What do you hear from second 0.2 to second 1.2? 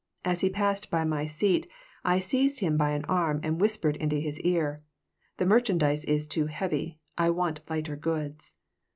As he passed by